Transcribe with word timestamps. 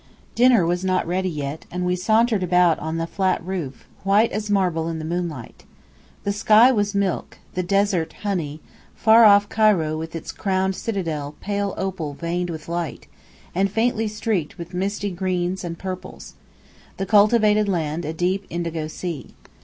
Dinner 0.33 0.65
was 0.65 0.83
not 0.83 1.05
ready 1.05 1.29
yet, 1.29 1.67
and 1.69 1.85
we 1.85 1.95
sauntered 1.95 2.41
about 2.41 2.79
on 2.79 2.97
the 2.97 3.05
flat 3.05 3.39
roof, 3.45 3.85
white 4.03 4.31
as 4.31 4.49
marble 4.49 4.87
in 4.89 4.97
the 4.97 5.05
moonlight. 5.05 5.63
The 6.23 6.33
sky 6.33 6.71
was 6.71 6.95
milk 6.95 7.37
the 7.53 7.61
desert, 7.61 8.13
honey 8.23 8.61
far 8.95 9.25
off 9.25 9.47
Cairo 9.47 9.95
with 9.99 10.15
its 10.15 10.31
crowned 10.31 10.75
citadel, 10.75 11.35
pale 11.39 11.75
opal 11.77 12.15
veined 12.15 12.49
with 12.49 12.67
light, 12.67 13.05
and 13.53 13.69
faintly 13.69 14.07
streaked 14.07 14.57
with 14.57 14.73
misty 14.73 15.11
greens 15.11 15.63
and 15.63 15.77
purples; 15.77 16.33
the 16.97 17.05
cultivated 17.05 17.69
land 17.69 18.03
a 18.03 18.11
deep 18.11 18.47
indigo 18.49 18.87
sea. 18.87 19.35